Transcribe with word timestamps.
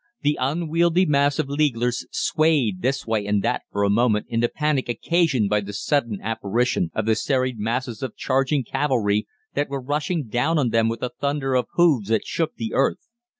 The 0.23 0.35
unwieldy 0.41 1.05
mass 1.05 1.37
of 1.37 1.47
'Leaguers' 1.47 2.07
swayed 2.09 2.81
this 2.81 3.05
way 3.05 3.23
and 3.27 3.43
that 3.43 3.61
for 3.71 3.83
a 3.83 3.89
moment 3.91 4.25
in 4.29 4.39
the 4.39 4.49
panic 4.49 4.89
occasioned 4.89 5.47
by 5.51 5.61
the 5.61 5.73
sudden 5.73 6.19
apparition 6.23 6.89
of 6.95 7.05
the 7.05 7.13
serried 7.13 7.59
masses 7.59 8.01
of 8.01 8.15
charging 8.15 8.63
cavalry 8.63 9.27
that 9.53 9.69
were 9.69 9.79
rushing 9.79 10.25
down 10.27 10.57
on 10.57 10.69
them 10.69 10.89
with 10.89 11.03
a 11.03 11.11
thunder 11.21 11.53
of 11.53 11.67
hoofs 11.75 12.07
that 12.09 12.25
shook 12.25 12.55
the 12.55 12.73
earth. 12.73 13.09